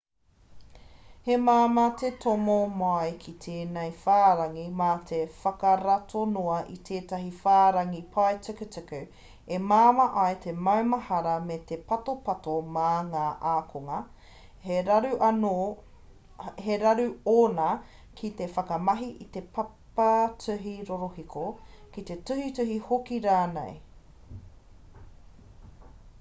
[1.25, 7.99] he māmā te tomo mai ki tēnei whārangi mā te whakarato noa i tētahi whārangi
[8.15, 9.01] paetukutuku
[9.59, 13.99] e māma ai te maumahara me te patopato mā ngā ākonga
[16.65, 17.69] he raru ōna
[18.23, 21.45] ki te whakamahi i te papatuhi rorohiko
[21.93, 23.79] ki te tuhituhi hoki rānei